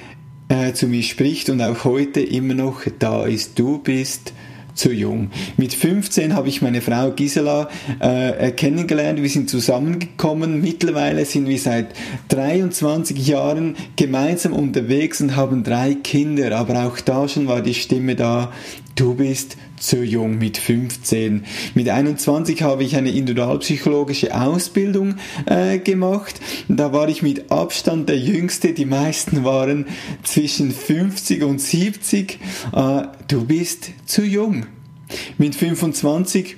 [0.49, 3.57] äh, zu mir spricht und auch heute immer noch da ist.
[3.57, 4.33] Du bist
[4.75, 5.31] zu jung.
[5.57, 9.21] Mit 15 habe ich meine Frau Gisela äh, kennengelernt.
[9.21, 10.61] Wir sind zusammengekommen.
[10.61, 11.95] Mittlerweile sind wir seit
[12.29, 16.55] 23 Jahren gemeinsam unterwegs und haben drei Kinder.
[16.57, 18.51] Aber auch da schon war die Stimme da.
[18.95, 21.43] Du bist zu jung mit 15.
[21.73, 25.15] Mit 21 habe ich eine individualpsychologische Ausbildung
[25.45, 26.39] äh, gemacht.
[26.69, 28.71] Da war ich mit Abstand der Jüngste.
[28.71, 29.87] Die meisten waren
[30.23, 32.39] zwischen 50 und 70.
[32.73, 34.65] Äh, du bist zu jung.
[35.37, 36.55] Mit 25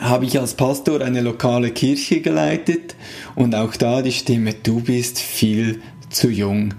[0.00, 2.96] habe ich als Pastor eine lokale Kirche geleitet
[3.36, 5.80] und auch da die Stimme, du bist viel
[6.10, 6.74] zu jung.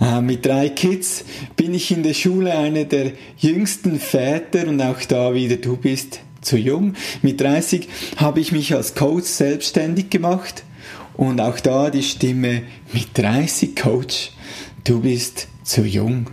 [0.00, 1.24] Äh, mit drei Kids
[1.56, 6.20] bin ich in der Schule einer der jüngsten Väter und auch da wieder, du bist
[6.40, 6.94] zu jung.
[7.22, 10.62] Mit 30 habe ich mich als Coach selbstständig gemacht
[11.14, 14.30] und auch da die Stimme mit 30 Coach,
[14.84, 16.28] du bist zu jung.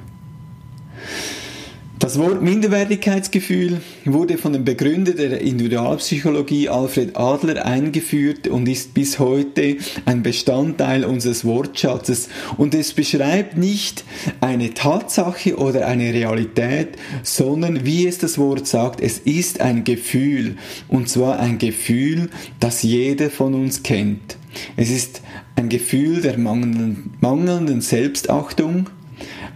[2.05, 9.17] Das Wort Minderwertigkeitsgefühl wurde von dem Begründer der Individualpsychologie Alfred Adler eingeführt und ist bis
[9.17, 12.29] heute ein Bestandteil unseres Wortschatzes.
[12.57, 14.03] Und es beschreibt nicht
[14.39, 16.89] eine Tatsache oder eine Realität,
[17.23, 20.57] sondern wie es das Wort sagt, es ist ein Gefühl.
[20.87, 22.29] Und zwar ein Gefühl,
[22.59, 24.37] das jeder von uns kennt.
[24.77, 25.23] Es ist
[25.55, 28.91] ein Gefühl der mangelnden, mangelnden Selbstachtung,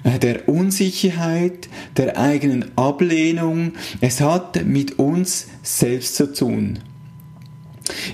[0.04, 3.74] der Unsicherheit, der eigenen Ablehnung.
[4.02, 6.80] Es hat mit uns selbst zu tun.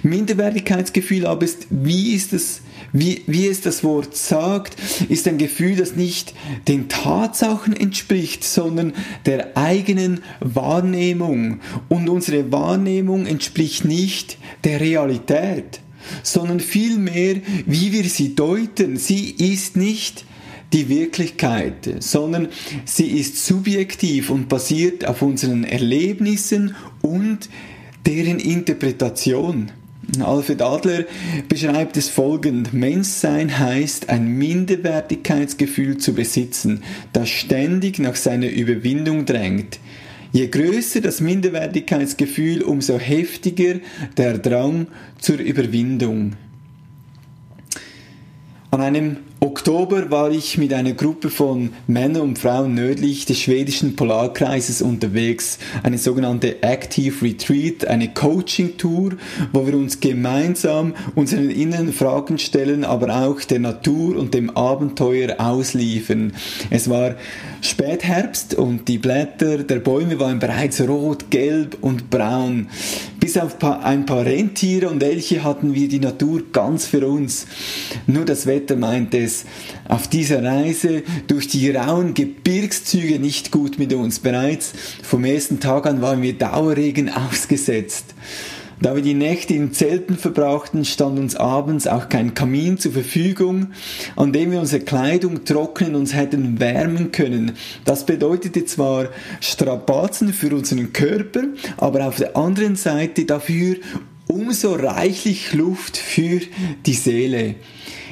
[0.04, 2.62] Minderwertigkeitsgefühl aber ist, wie ist es,
[2.94, 4.78] wie, wie es das Wort sagt,
[5.10, 6.34] ist ein Gefühl, das nicht
[6.68, 8.94] den Tatsachen entspricht, sondern
[9.26, 11.60] der eigenen Wahrnehmung.
[11.90, 15.82] Und unsere Wahrnehmung entspricht nicht der Realität,
[16.24, 18.98] sondern vielmehr, wie wir sie deuten.
[18.98, 20.26] Sie ist nicht
[20.76, 22.50] die Wirklichkeit, sondern
[22.84, 27.50] sie ist subjektiv und basiert auf unseren Erlebnissen und
[28.06, 29.72] deren Interpretation.
[30.20, 31.06] Alfred Adler
[31.48, 32.74] beschreibt es folgend.
[32.74, 36.84] Menschsein heißt, ein Minderwertigkeitsgefühl zu besitzen,
[37.14, 39.80] das ständig nach seiner Überwindung drängt.
[40.34, 43.76] Je größer das Minderwertigkeitsgefühl, umso heftiger
[44.18, 44.88] der Drang
[45.20, 46.34] zur Überwindung.
[48.76, 53.96] An einem Oktober war ich mit einer Gruppe von Männern und Frauen nördlich des schwedischen
[53.96, 55.60] Polarkreises unterwegs.
[55.82, 59.14] Eine sogenannte Active Retreat, eine Coaching-Tour,
[59.54, 65.36] wo wir uns gemeinsam unseren inneren Fragen stellen, aber auch der Natur und dem Abenteuer
[65.38, 66.34] ausliefern.
[66.70, 67.16] Es war
[67.62, 72.68] Spätherbst und die Blätter der Bäume waren bereits rot, gelb und braun.
[73.26, 77.48] Bis auf ein paar Rentiere und Elche hatten wir die Natur ganz für uns.
[78.06, 79.46] Nur das Wetter meinte es
[79.88, 84.20] auf dieser Reise durch die rauen Gebirgszüge nicht gut mit uns.
[84.20, 88.14] Bereits vom ersten Tag an waren wir Dauerregen ausgesetzt.
[88.82, 93.68] Da wir die Nächte in Zelten verbrachten, stand uns abends auch kein Kamin zur Verfügung,
[94.16, 97.54] an dem wir unsere Kleidung trocknen uns hätten wärmen können.
[97.86, 99.10] Das bedeutete zwar
[99.40, 101.44] Strapazen für unseren Körper,
[101.78, 103.78] aber auf der anderen Seite dafür
[104.28, 106.42] umso reichlich Luft für
[106.86, 107.56] die Seele.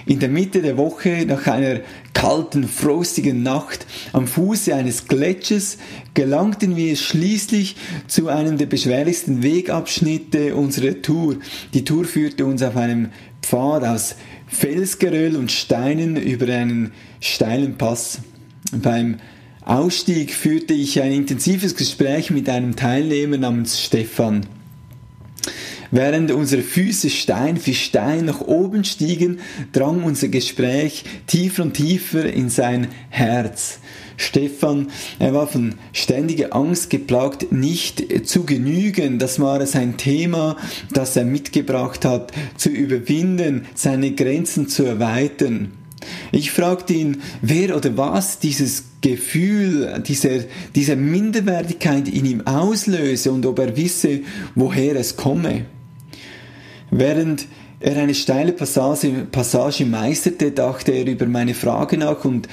[0.05, 1.79] In der Mitte der Woche, nach einer
[2.13, 5.77] kalten, frostigen Nacht am Fuße eines Gletschers,
[6.13, 7.75] gelangten wir schließlich
[8.07, 11.37] zu einem der beschwerlichsten Wegabschnitte unserer Tour.
[11.73, 13.09] Die Tour führte uns auf einem
[13.41, 14.15] Pfad aus
[14.47, 18.19] Felsgeröll und Steinen über einen steilen Pass.
[18.71, 19.17] Beim
[19.65, 24.45] Ausstieg führte ich ein intensives Gespräch mit einem Teilnehmer namens Stefan.
[25.95, 29.41] Während unsere Füße Stein für Stein nach oben stiegen,
[29.73, 33.77] drang unser Gespräch tiefer und tiefer in sein Herz.
[34.17, 34.87] Stefan.
[35.19, 39.19] Er war von ständiger Angst geplagt, nicht zu genügen.
[39.19, 40.57] Das war sein Thema,
[40.91, 45.73] das er mitgebracht hat, zu überwinden, seine Grenzen zu erweitern.
[46.31, 53.45] Ich fragte ihn, wer oder was dieses Gefühl, diese, diese Minderwertigkeit in ihm auslöse und
[53.45, 54.21] ob er wisse,
[54.55, 55.65] woher es komme.
[56.95, 57.47] Während
[57.79, 62.47] er eine steile Passage, Passage meisterte, dachte er über meine Frage nach und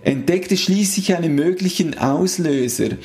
[0.00, 2.96] entdeckte schließlich einen möglichen Auslöser.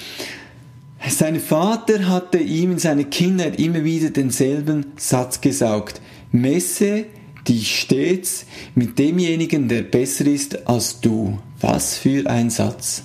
[1.10, 6.00] Sein Vater hatte ihm in seiner Kindheit immer wieder denselben Satz gesagt.
[6.32, 7.06] Messe
[7.46, 11.38] dich stets mit demjenigen, der besser ist als du.
[11.60, 13.04] Was für ein Satz.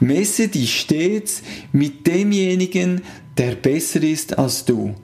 [0.00, 1.42] Messe dich stets
[1.72, 3.02] mit demjenigen,
[3.38, 4.94] der besser ist als du.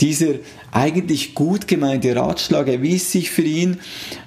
[0.00, 0.34] Dieser
[0.72, 3.78] eigentlich gut gemeinte Ratschlag erwies sich für ihn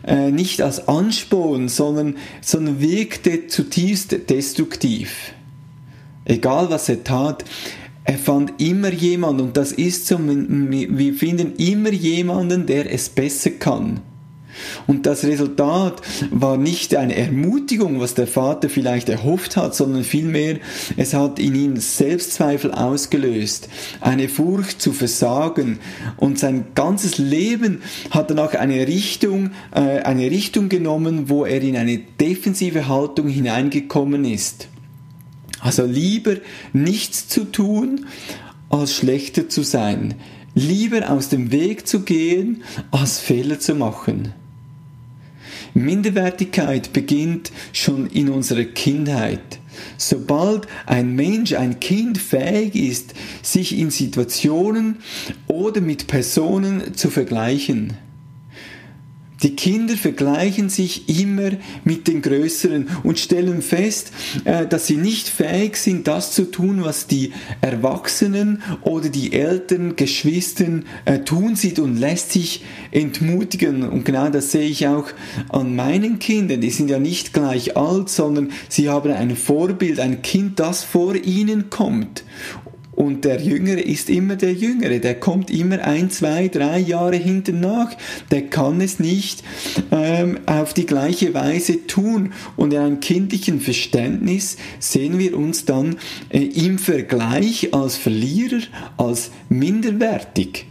[0.07, 5.33] äh, nicht als Ansporn, sondern, sondern wirkte zutiefst destruktiv.
[6.25, 7.43] Egal was er tat,
[8.03, 13.51] er fand immer jemanden, und das ist so, wir finden immer jemanden, der es besser
[13.51, 14.01] kann.
[14.87, 16.01] Und das Resultat
[16.31, 20.57] war nicht eine Ermutigung, was der Vater vielleicht erhofft hat, sondern vielmehr,
[20.97, 23.69] es hat in ihm Selbstzweifel ausgelöst,
[24.01, 25.79] eine Furcht zu versagen
[26.17, 27.81] und sein ganzes Leben
[28.11, 34.25] hat danach eine Richtung, äh, eine Richtung genommen, wo er in eine defensive Haltung hineingekommen
[34.25, 34.67] ist.
[35.59, 36.35] Also lieber
[36.73, 38.05] nichts zu tun,
[38.69, 40.15] als schlechter zu sein.
[40.59, 44.33] Lieber aus dem Weg zu gehen, als Fehler zu machen.
[45.73, 49.59] Minderwertigkeit beginnt schon in unserer Kindheit.
[49.97, 54.97] Sobald ein Mensch, ein Kind fähig ist, sich in Situationen
[55.47, 57.93] oder mit Personen zu vergleichen,
[59.43, 61.51] die Kinder vergleichen sich immer
[61.83, 64.11] mit den Größeren und stellen fest,
[64.45, 67.31] äh, dass sie nicht fähig sind, das zu tun, was die
[67.61, 73.87] Erwachsenen oder die Eltern, Geschwistern äh, tun sieht und lässt sich entmutigen.
[73.87, 75.07] Und genau das sehe ich auch
[75.49, 76.61] an meinen Kindern.
[76.61, 81.15] Die sind ja nicht gleich alt, sondern sie haben ein Vorbild, ein Kind, das vor
[81.15, 82.23] ihnen kommt
[82.99, 87.61] und der Jüngere ist immer der Jüngere, der kommt immer ein, zwei, drei Jahre hinten
[87.61, 87.95] nach,
[88.29, 89.41] der kann es nicht
[89.89, 92.33] ähm, auf die gleiche Weise tun.
[92.57, 95.95] Und in einem kindlichen Verständnis sehen wir uns dann
[96.27, 98.63] äh, im Vergleich als Verlierer,
[98.97, 100.65] als minderwertig.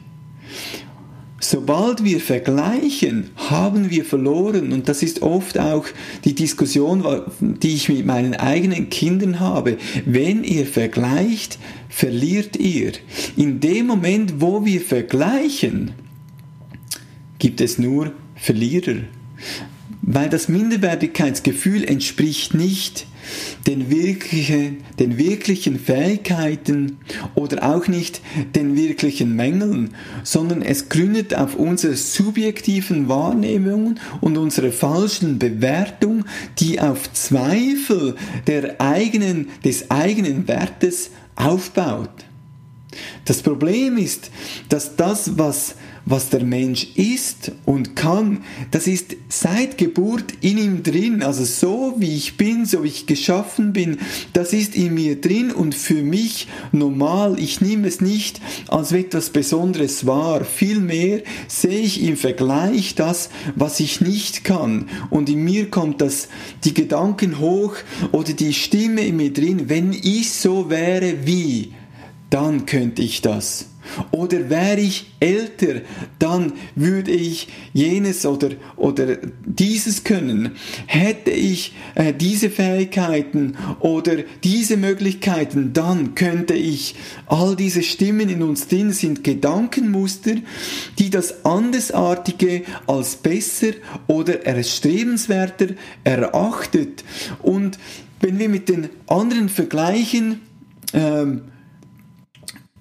[1.41, 4.73] Sobald wir vergleichen, haben wir verloren.
[4.73, 5.87] Und das ist oft auch
[6.25, 7.05] die Diskussion,
[7.41, 9.79] die ich mit meinen eigenen Kindern habe.
[10.05, 11.59] Wenn ihr vergleicht,
[11.89, 12.93] verliert ihr.
[13.37, 15.93] In dem Moment, wo wir vergleichen,
[17.39, 19.03] gibt es nur Verlierer.
[20.03, 23.08] Weil das Minderwertigkeitsgefühl entspricht nicht
[23.67, 26.99] den wirklichen, den wirklichen Fähigkeiten
[27.35, 28.21] oder auch nicht
[28.55, 36.25] den wirklichen Mängeln, sondern es gründet auf unserer subjektiven Wahrnehmung und unserer falschen Bewertung,
[36.59, 38.17] die auf Zweifel
[38.47, 42.11] der eigenen, des eigenen Wertes aufbaut.
[43.25, 44.31] Das Problem ist,
[44.69, 45.77] dass das, was
[46.11, 51.23] was der Mensch ist und kann, das ist seit Geburt in ihm drin.
[51.23, 53.99] Also so wie ich bin, so wie ich geschaffen bin,
[54.33, 57.39] das ist in mir drin und für mich normal.
[57.39, 60.45] Ich nehme es nicht als etwas Besonderes wahr.
[60.45, 64.89] Vielmehr sehe ich im Vergleich das, was ich nicht kann.
[65.11, 66.29] Und in mir kommt das,
[66.65, 67.77] die Gedanken hoch
[68.13, 71.73] oder die Stimme in mir drin, wenn ich so wäre wie,
[72.31, 73.67] dann könnte ich das.
[74.11, 75.83] Oder wäre ich älter,
[76.19, 80.53] dann würde ich jenes oder, oder dieses können.
[80.87, 86.95] Hätte ich äh, diese Fähigkeiten oder diese Möglichkeiten, dann könnte ich.
[87.27, 90.35] All diese Stimmen in uns drin sind Gedankenmuster,
[90.99, 93.73] die das Andersartige als besser
[94.07, 95.69] oder erstrebenswerter
[96.05, 97.05] erachtet.
[97.43, 97.79] Und
[98.21, 100.41] wenn wir mit den anderen vergleichen,
[100.93, 101.43] ähm,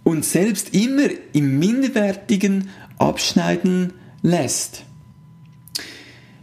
[0.07, 4.83] uns selbst immer im Minderwertigen abschneiden lässt.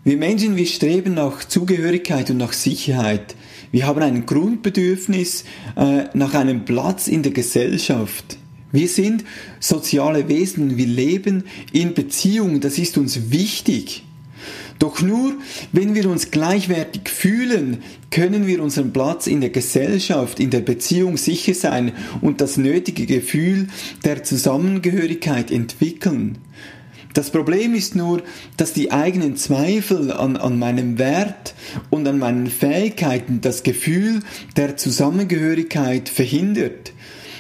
[0.05, 3.35] Wir Menschen, wir streben nach Zugehörigkeit und nach Sicherheit.
[3.73, 5.45] Wir haben ein Grundbedürfnis
[5.77, 8.37] äh, nach einem Platz in der Gesellschaft.
[8.71, 9.25] Wir sind
[9.61, 14.05] soziale Wesen, wir leben in Beziehung, das ist uns wichtig.
[14.79, 15.35] Doch nur,
[15.73, 17.79] wenn wir uns gleichwertig fühlen,
[18.11, 23.07] können wir unseren Platz in der Gesellschaft, in der Beziehung sicher sein und das nötige
[23.07, 23.69] Gefühl
[24.05, 26.39] der Zusammengehörigkeit entwickeln.
[27.15, 28.23] Das Problem ist nur,
[28.57, 31.55] dass die eigenen Zweifel an, an meinem Wert
[31.89, 34.21] und an meinen Fähigkeiten das Gefühl
[34.57, 36.93] der Zusammengehörigkeit verhindert.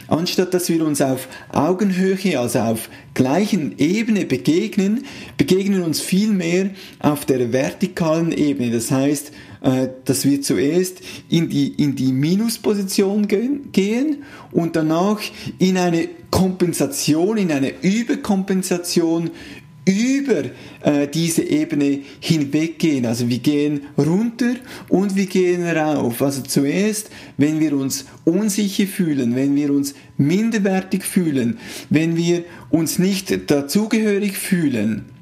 [0.08, 5.04] Anstatt dass wir uns auf Augenhöhe, also auf gleichen Ebene begegnen,
[5.37, 8.70] begegnen uns vielmehr auf der vertikalen Ebene.
[8.70, 9.32] Das heißt,
[9.62, 15.20] äh, dass wir zuerst in die, in die Minusposition gehen und danach
[15.58, 19.30] in eine Kompensation, in eine Überkompensation
[19.84, 20.44] über
[20.82, 23.06] äh, diese Ebene hinweggehen.
[23.06, 24.54] Also wir gehen runter
[24.88, 26.22] und wir gehen rauf.
[26.22, 31.58] Also zuerst, wenn wir uns unsicher fühlen, wenn wir uns minderwertig fühlen,
[31.90, 35.13] wenn wir uns nicht dazugehörig fühlen,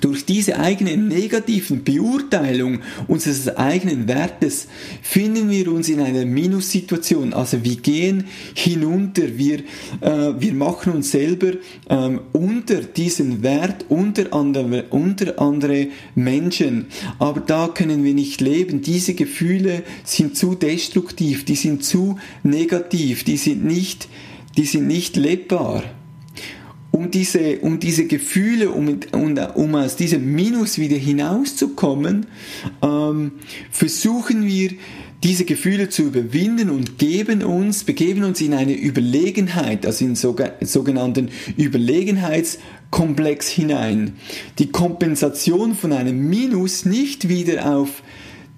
[0.00, 4.66] durch diese eigene negativen Beurteilung unseres eigenen Wertes
[5.02, 7.32] finden wir uns in einer Minussituation.
[7.34, 9.60] Also wir gehen hinunter, wir,
[10.00, 11.52] äh, wir machen uns selber
[11.88, 16.86] ähm, unter diesen Wert, unter andere, unter andere Menschen.
[17.18, 18.82] Aber da können wir nicht leben.
[18.82, 24.08] Diese Gefühle sind zu destruktiv, die sind zu negativ, die sind nicht,
[24.56, 25.84] die sind nicht lebbar
[26.92, 32.26] um diese, um diese Gefühle, um, um, um aus diesem Minus wieder hinauszukommen,
[32.82, 33.32] ähm,
[33.70, 34.70] versuchen wir
[35.24, 41.30] diese Gefühle zu überwinden und geben uns, begeben uns in eine Überlegenheit, also in sogenannten
[41.56, 44.14] Überlegenheitskomplex hinein.
[44.58, 48.02] Die Kompensation von einem Minus nicht wieder auf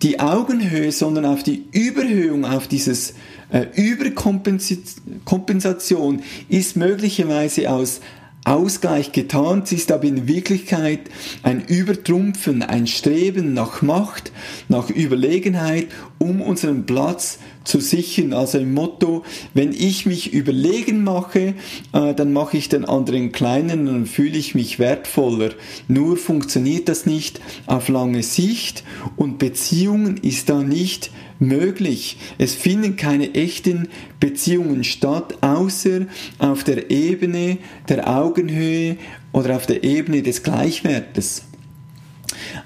[0.02, 3.14] die Augenhöhe, sondern auf die Überhöhung, auf dieses
[3.50, 8.00] äh, Überkompensation ist möglicherweise aus
[8.44, 11.00] Ausgleich getan, es ist aber in Wirklichkeit
[11.42, 14.32] ein Übertrumpfen, ein Streben nach Macht,
[14.68, 18.34] nach Überlegenheit, um unseren Platz zu sichern.
[18.34, 19.24] Also im Motto,
[19.54, 21.54] wenn ich mich überlegen mache,
[21.94, 25.50] äh, dann mache ich den anderen kleinen und fühle ich mich wertvoller.
[25.88, 28.84] Nur funktioniert das nicht auf lange Sicht
[29.16, 32.18] und Beziehungen ist da nicht möglich.
[32.38, 33.88] Es finden keine echten
[34.20, 36.06] Beziehungen statt, außer
[36.38, 38.96] auf der Ebene der Augenhöhe
[39.32, 41.44] oder auf der Ebene des Gleichwertes.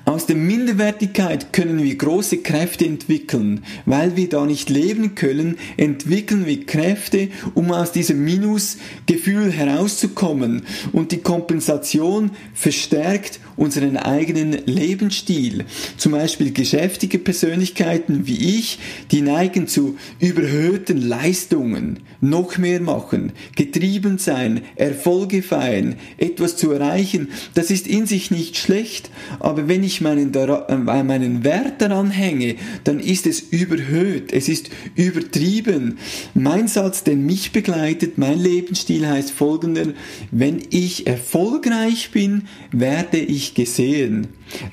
[0.04, 3.64] Aus der Minderwertigkeit können wir große Kräfte entwickeln.
[3.87, 10.62] Weil wir da nicht leben können, entwickeln wir Kräfte, um aus diesem Minusgefühl herauszukommen.
[10.92, 15.64] Und die Kompensation verstärkt unseren eigenen Lebensstil.
[15.97, 18.78] Zum Beispiel geschäftige Persönlichkeiten wie ich,
[19.11, 27.28] die neigen zu überhöhten Leistungen, noch mehr machen, getrieben sein, Erfolge feiern, etwas zu erreichen.
[27.54, 32.57] Das ist in sich nicht schlecht, aber wenn ich meinen, äh, meinen Wert daran hänge,
[32.85, 35.99] dann ist es überhöht, es ist übertrieben.
[36.35, 39.93] Mein Satz, der mich begleitet, mein Lebensstil heißt folgender,
[40.31, 44.29] wenn ich erfolgreich bin, werde ich gesehen.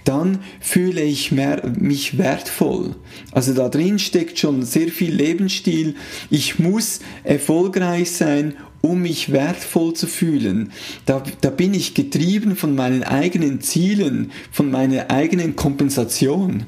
[0.05, 2.95] Dann fühle ich mich wertvoll.
[3.31, 5.95] Also da drin steckt schon sehr viel Lebensstil.
[6.29, 10.71] Ich muss erfolgreich sein, um mich wertvoll zu fühlen.
[11.05, 16.65] Da, da bin ich getrieben von meinen eigenen Zielen, von meiner eigenen Kompensation.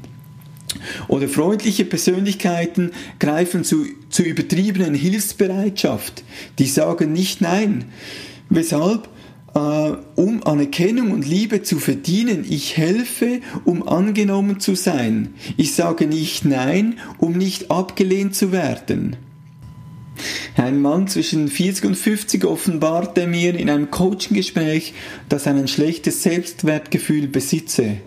[1.07, 6.23] Oder freundliche Persönlichkeiten greifen zu, zu übertriebenen Hilfsbereitschaft.
[6.57, 7.85] Die sagen nicht nein.
[8.49, 9.09] Weshalb?
[9.53, 12.45] Äh, um Anerkennung und Liebe zu verdienen.
[12.49, 15.35] Ich helfe, um angenommen zu sein.
[15.55, 19.15] Ich sage nicht nein, um nicht abgelehnt zu werden.
[20.55, 24.93] Ein Mann zwischen 40 und 50 offenbarte mir in einem Coaching-Gespräch,
[25.29, 27.97] dass er ein schlechtes Selbstwertgefühl besitze.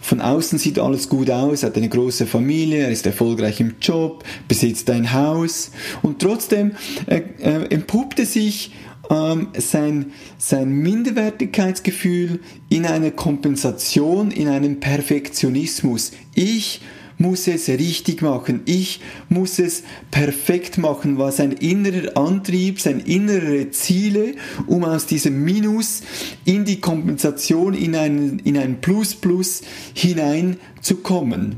[0.00, 3.76] Von außen sieht alles gut aus, er hat eine große Familie, er ist erfolgreich im
[3.80, 5.70] Job, besitzt ein Haus
[6.02, 6.72] und trotzdem
[7.06, 8.72] äh, äh, entpuppte sich
[9.10, 16.12] ähm, sein, sein Minderwertigkeitsgefühl in einer Kompensation, in einem Perfektionismus.
[16.34, 16.80] Ich
[17.22, 18.60] muss es richtig machen.
[18.66, 19.00] Ich
[19.30, 24.34] muss es perfekt machen, was ein innerer Antrieb, sein innere Ziele,
[24.66, 26.02] um aus diesem Minus
[26.44, 29.62] in die Kompensation, in ein, in ein Plus-Plus
[29.94, 31.56] hineinzukommen.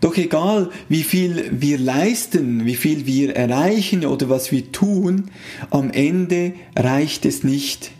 [0.00, 5.30] Doch egal, wie viel wir leisten, wie viel wir erreichen oder was wir tun,
[5.70, 7.92] am Ende reicht es nicht.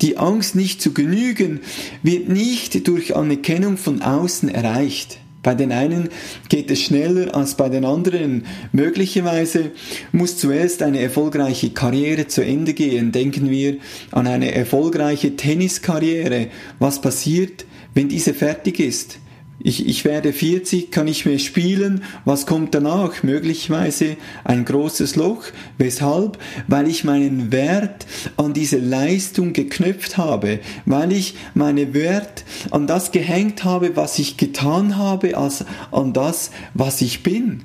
[0.00, 1.60] Die Angst nicht zu genügen
[2.02, 5.18] wird nicht durch Anerkennung von außen erreicht.
[5.42, 6.08] Bei den einen
[6.48, 8.46] geht es schneller als bei den anderen.
[8.70, 9.72] Möglicherweise
[10.12, 13.10] muss zuerst eine erfolgreiche Karriere zu Ende gehen.
[13.10, 13.78] Denken wir
[14.12, 16.48] an eine erfolgreiche Tenniskarriere.
[16.78, 19.18] Was passiert, wenn diese fertig ist?
[19.64, 22.02] Ich, ich werde 40, kann ich mehr spielen.
[22.24, 23.22] Was kommt danach?
[23.22, 25.44] Möglicherweise ein großes Loch.
[25.78, 26.38] Weshalb?
[26.66, 30.58] Weil ich meinen Wert an diese Leistung geknüpft habe.
[30.84, 36.50] Weil ich meinen Wert an das gehängt habe, was ich getan habe, als an das,
[36.74, 37.62] was ich bin.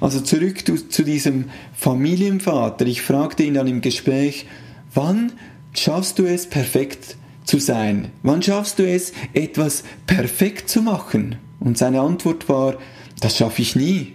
[0.00, 2.86] Also zurück zu, zu diesem Familienvater.
[2.86, 4.46] Ich fragte ihn dann im Gespräch,
[4.94, 5.32] wann
[5.74, 7.16] schaffst du es perfekt
[7.54, 8.10] zu sein?
[8.24, 11.36] Wann schaffst du es, etwas perfekt zu machen?
[11.60, 12.78] Und seine Antwort war,
[13.20, 14.14] das schaffe ich nie.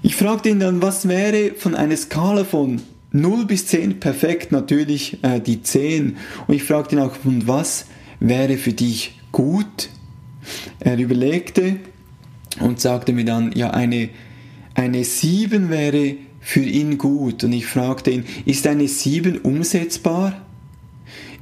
[0.00, 2.80] Ich fragte ihn dann, was wäre von einer Skala von
[3.12, 6.16] 0 bis 10 perfekt, natürlich äh, die 10.
[6.46, 7.84] Und ich fragte ihn auch, und was
[8.20, 9.90] wäre für dich gut?
[10.80, 11.76] Er überlegte
[12.58, 14.08] und sagte mir dann, ja, eine,
[14.72, 17.44] eine 7 wäre für ihn gut.
[17.44, 20.47] Und ich fragte ihn, ist eine 7 umsetzbar?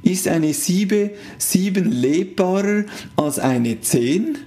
[0.07, 2.85] Ist eine 7, 7 lebbarer
[3.17, 4.37] als eine 10?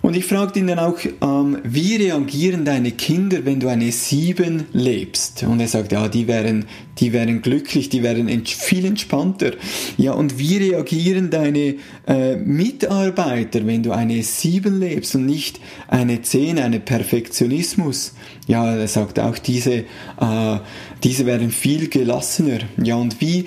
[0.00, 4.66] Und ich fragte ihn dann auch, ähm, wie reagieren deine Kinder, wenn du eine 7
[4.72, 5.42] lebst?
[5.42, 6.64] Und er sagt, ja, die wären,
[6.98, 9.52] die wären glücklich, die wären ent viel entspannter.
[9.98, 16.22] Ja, und wie reagieren deine äh, Mitarbeiter, wenn du eine 7 lebst und nicht eine
[16.22, 18.14] 10, eine Perfektionismus?
[18.46, 20.58] Ja, er sagt auch, diese, äh,
[21.02, 22.60] diese wären viel gelassener.
[22.82, 23.44] Ja, und wie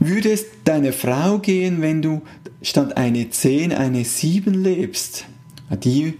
[0.00, 2.22] würde es deiner Frau gehen, wenn du
[2.62, 5.26] statt eine 10 eine 7 lebst?
[5.70, 6.14] Die,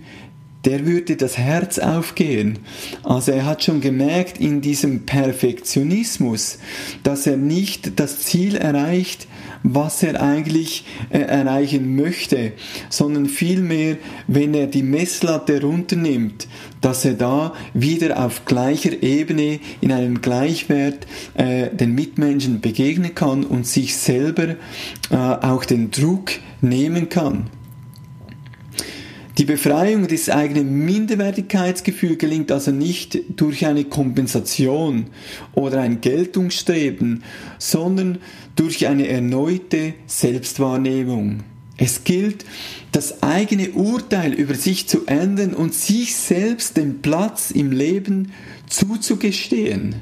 [0.64, 2.58] der würde das Herz aufgehen.
[3.02, 6.58] Also er hat schon gemerkt in diesem Perfektionismus,
[7.02, 9.26] dass er nicht das Ziel erreicht,
[9.64, 12.52] was er eigentlich äh, erreichen möchte,
[12.90, 16.46] sondern vielmehr, wenn er die Messlatte runternimmt,
[16.82, 23.44] dass er da wieder auf gleicher Ebene in einem Gleichwert äh, den Mitmenschen begegnen kann
[23.44, 24.56] und sich selber
[25.10, 27.48] äh, auch den Druck nehmen kann.
[29.36, 35.06] Die Befreiung des eigenen Minderwertigkeitsgefühls gelingt also nicht durch eine Kompensation
[35.54, 37.24] oder ein Geltungsstreben,
[37.58, 38.18] sondern
[38.54, 41.42] durch eine erneute Selbstwahrnehmung.
[41.76, 42.44] Es gilt,
[42.92, 48.30] das eigene Urteil über sich zu ändern und sich selbst den Platz im Leben
[48.68, 49.96] zuzugestehen.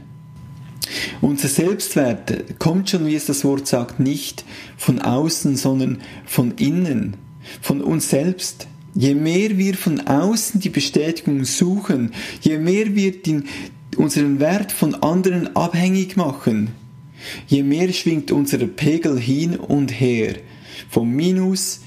[1.23, 4.45] Unser Selbstwert kommt schon, wie es das Wort sagt, nicht
[4.77, 7.17] von außen, sondern von innen,
[7.63, 8.67] von uns selbst.
[8.95, 13.45] Je mehr wir von außen die Bestätigung suchen, je mehr wir den,
[13.97, 16.71] unseren Wert von anderen abhängig machen,
[17.47, 20.35] je mehr schwingt unser Pegel hin und her,
[20.91, 21.81] vom Minus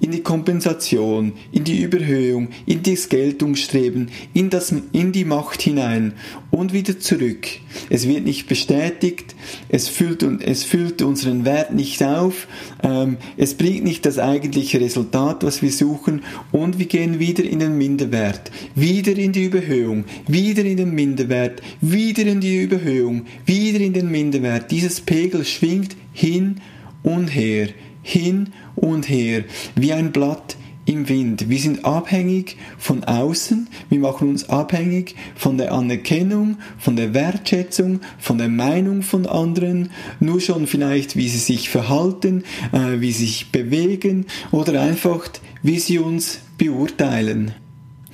[0.00, 6.14] in die Kompensation, in die Überhöhung, in das Geltungsstreben, in, das, in die Macht hinein
[6.50, 7.46] und wieder zurück.
[7.90, 9.34] Es wird nicht bestätigt,
[9.68, 12.48] es füllt, es füllt unseren Wert nicht auf,
[12.82, 17.60] ähm, es bringt nicht das eigentliche Resultat, was wir suchen und wir gehen wieder in
[17.60, 23.80] den Minderwert, wieder in die Überhöhung, wieder in den Minderwert, wieder in die Überhöhung, wieder
[23.80, 24.70] in den Minderwert.
[24.70, 26.56] Dieses Pegel schwingt hin
[27.02, 27.68] und her,
[28.02, 30.56] hin und her, wie ein Blatt
[30.90, 31.48] im Wind.
[31.48, 38.00] Wir sind abhängig von außen, wir machen uns abhängig von der Anerkennung, von der Wertschätzung,
[38.18, 43.26] von der Meinung von anderen, nur schon vielleicht, wie sie sich verhalten, äh, wie sie
[43.26, 45.28] sich bewegen oder einfach,
[45.62, 47.52] wie sie uns beurteilen.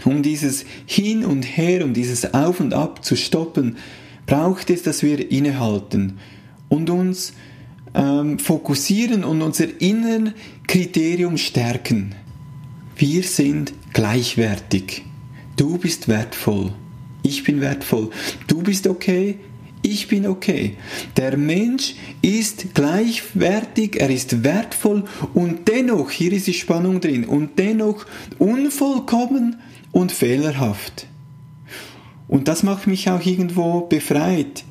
[0.04, 3.76] Um dieses Hin und Her, um dieses Auf und Ab zu stoppen,
[4.26, 6.18] braucht es, dass wir innehalten
[6.68, 7.32] und uns
[7.96, 10.34] ähm, fokussieren und unser inneren
[10.66, 12.14] Kriterium stärken.
[12.96, 15.02] Wir sind gleichwertig.
[15.56, 16.72] Du bist wertvoll.
[17.22, 18.10] Ich bin wertvoll.
[18.46, 19.38] Du bist okay.
[19.82, 20.76] Ich bin okay.
[21.16, 27.58] Der Mensch ist gleichwertig, er ist wertvoll und dennoch, hier ist die Spannung drin, und
[27.58, 28.04] dennoch
[28.38, 29.56] unvollkommen
[29.92, 31.06] und fehlerhaft.
[32.26, 34.64] Und das macht mich auch irgendwo befreit.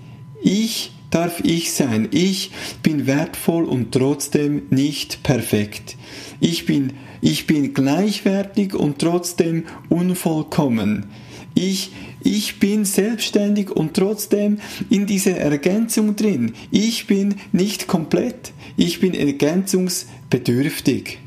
[0.44, 2.10] Ich darf ich sein.
[2.12, 2.52] Ich
[2.84, 5.96] bin wertvoll und trotzdem nicht perfekt.
[6.42, 11.06] Ich bin, ich bin gleichwertig und trotzdem unvollkommen.
[11.54, 14.58] Ich, ich bin selbstständig und trotzdem
[14.90, 16.52] in dieser Ergänzung drin.
[16.70, 18.52] Ich bin nicht komplett.
[18.76, 21.20] Ich bin ergänzungsbedürftig.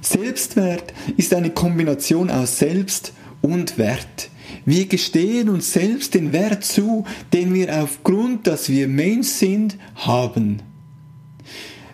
[0.00, 4.30] Selbstwert ist eine Kombination aus Selbst und Wert.
[4.64, 10.62] Wir gestehen uns selbst den Wert zu, den wir aufgrund, dass wir Mensch sind, haben.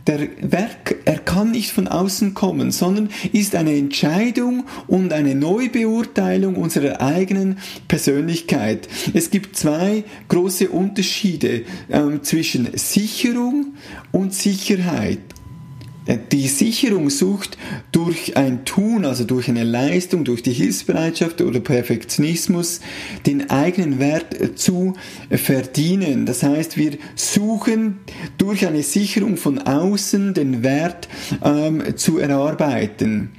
[0.07, 6.57] Der Werk, er kann nicht von außen kommen, sondern ist eine Entscheidung und eine Neubeurteilung
[6.57, 8.89] unserer eigenen Persönlichkeit.
[9.15, 13.75] Es gibt zwei große Unterschiede ähm, zwischen Sicherung
[14.11, 15.21] und Sicherheit.
[16.07, 17.59] Äh, die Sicherung sucht
[17.93, 22.81] durch ein Tun, also durch eine Leistung, durch die Hilfsbereitschaft oder Perfektionismus,
[23.27, 24.95] den eigenen Wert äh, zu
[25.31, 26.27] verdienen.
[26.27, 28.01] Das heißt, wir suchen
[28.39, 31.09] durch eine Sicherung von außen den Wert
[31.45, 33.31] ähm, zu erarbeiten.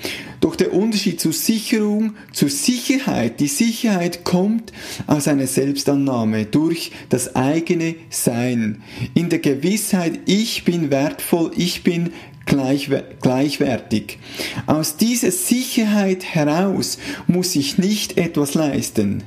[0.43, 4.73] Doch der Unterschied zur Sicherung, zur Sicherheit, die Sicherheit kommt
[5.07, 8.83] aus einer Selbstannahme durch das eigene Sein.
[9.13, 12.11] In der Gewissheit, ich bin wertvoll, ich bin
[12.45, 14.19] gleichwertig.
[14.65, 19.23] Aus dieser Sicherheit heraus muss ich nicht etwas leisten.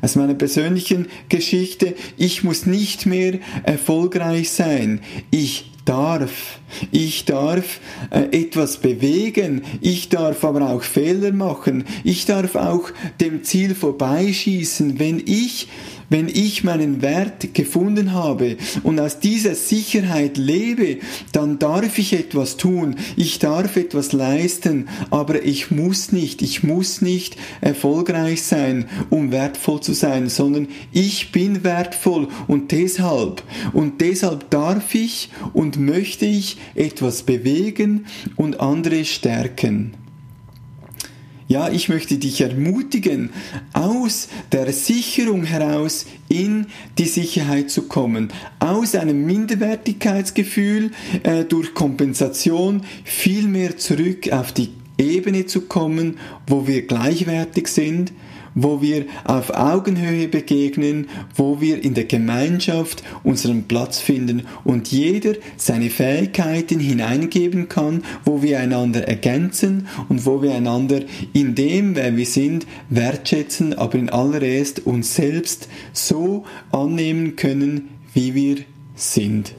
[0.00, 5.00] Aus meiner persönlichen Geschichte, ich muss nicht mehr erfolgreich sein.
[5.30, 6.60] Ich darf.
[6.90, 9.62] Ich darf äh, etwas bewegen.
[9.80, 11.84] Ich darf aber auch Fehler machen.
[12.04, 14.98] Ich darf auch dem Ziel vorbeischießen.
[14.98, 15.68] Wenn ich
[16.10, 20.98] wenn ich meinen Wert gefunden habe und aus dieser Sicherheit lebe,
[21.32, 27.02] dann darf ich etwas tun, ich darf etwas leisten, aber ich muss nicht, ich muss
[27.02, 34.50] nicht erfolgreich sein, um wertvoll zu sein, sondern ich bin wertvoll und deshalb, und deshalb
[34.50, 39.94] darf ich und möchte ich etwas bewegen und andere stärken.
[41.48, 43.30] Ja, ich möchte dich ermutigen,
[43.72, 46.66] aus der Sicherung heraus in
[46.98, 50.90] die Sicherheit zu kommen, aus einem Minderwertigkeitsgefühl
[51.22, 54.68] äh, durch Kompensation vielmehr zurück auf die
[54.98, 58.12] Ebene zu kommen, wo wir gleichwertig sind,
[58.62, 65.34] wo wir auf Augenhöhe begegnen, wo wir in der Gemeinschaft unseren Platz finden und jeder
[65.56, 71.00] seine Fähigkeiten hineingeben kann, wo wir einander ergänzen und wo wir einander
[71.32, 78.34] in dem, wer wir sind, wertschätzen, aber in allererst uns selbst so annehmen können, wie
[78.34, 78.56] wir
[78.94, 79.54] sind.